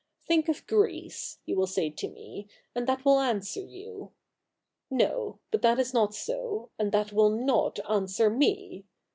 [0.27, 4.13] Think of Greece, you will say to me, and that will answer you.
[4.89, 8.85] No— but that is not so, and that will not answer me.